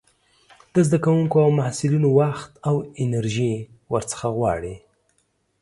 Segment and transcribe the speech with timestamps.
[0.73, 3.53] د زده کوونکو او محصلينو وخت او انرژي
[3.93, 4.75] ورڅخه غواړي.